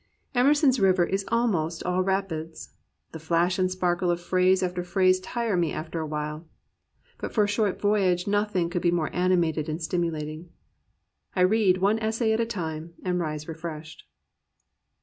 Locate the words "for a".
7.35-7.47